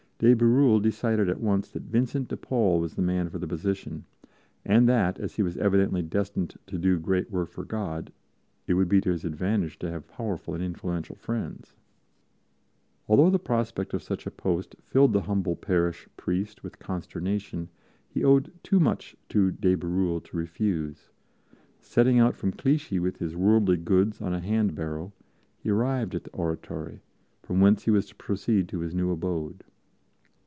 [0.23, 4.05] De Bérulle decided at once that Vincent de Paul was the man for the position
[4.63, 8.13] and that, as he was evidently destined to do great work for God,
[8.67, 11.73] it would be to his advantage to have powerful and influential friends.
[13.07, 17.69] Although the prospect of such a post filled the humble parish priest with consternation,
[18.07, 21.09] he owed too much to de Bérulle to refuse.
[21.79, 25.13] Setting out from Clichy with his worldly goods on a hand barrow,
[25.57, 27.01] he arrived at the Oratory,
[27.41, 29.63] from whence he was to proceed to his new abode.